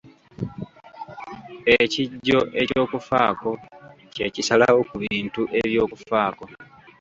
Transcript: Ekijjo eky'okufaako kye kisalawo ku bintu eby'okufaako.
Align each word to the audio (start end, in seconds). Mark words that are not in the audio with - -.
Ekijjo 1.79 2.39
eky'okufaako 2.61 3.51
kye 4.13 4.27
kisalawo 4.35 4.81
ku 4.89 4.95
bintu 5.03 5.41
eby'okufaako. 5.59 6.45